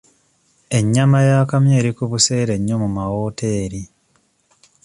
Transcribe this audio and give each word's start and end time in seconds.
Ennyama 0.77 1.17
y'akamyu 1.27 1.73
eri 1.79 1.91
ku 1.97 2.03
buseere 2.11 2.53
nnyo 2.57 2.75
mu 2.83 2.89
mawooteri. 2.95 3.83